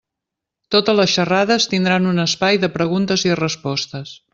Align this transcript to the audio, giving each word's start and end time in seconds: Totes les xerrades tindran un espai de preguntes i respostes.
Totes 0.75 0.97
les 1.01 1.11
xerrades 1.17 1.69
tindran 1.75 2.09
un 2.15 2.25
espai 2.27 2.61
de 2.67 2.75
preguntes 2.79 3.31
i 3.33 3.41
respostes. 3.47 4.21